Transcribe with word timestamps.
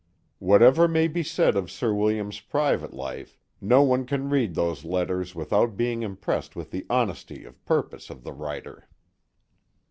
Whatever 0.39 0.87
may 0.87 1.07
be 1.07 1.21
said 1.21 1.55
of 1.55 1.69
Sir 1.69 1.93
William's 1.93 2.39
private 2.39 2.91
life, 2.91 3.37
no 3.61 3.83
one 3.83 4.07
can 4.07 4.31
read 4.31 4.55
those 4.55 4.83
letters 4.83 5.35
without 5.35 5.77
being 5.77 6.01
impressed 6.01 6.55
with 6.55 6.71
the 6.71 6.87
honesty 6.89 7.45
of 7.45 7.63
purpose 7.65 8.09
of 8.09 8.23
the 8.23 8.33
writer. 8.33 8.87